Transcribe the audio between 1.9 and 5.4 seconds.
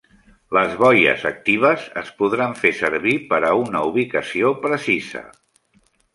es podran fer servir per a una ubicació precisa.